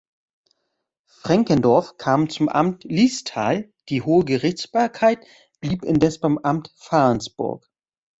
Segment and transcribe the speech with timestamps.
[1.05, 5.23] Frenkendorf kam zum Amt Liestal, die hohe Gerichtsbarkeit
[5.59, 7.69] blieb indes beim Amt Farnsburg.